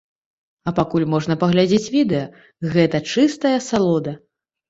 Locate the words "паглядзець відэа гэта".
1.43-3.03